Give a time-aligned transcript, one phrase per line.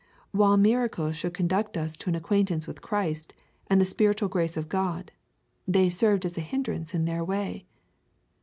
[0.31, 3.35] While miracles should conduct us to an acquaintance with Christ,
[3.67, 5.11] and the spiritual grace of God,
[5.67, 7.67] they served as a hindrance in their way.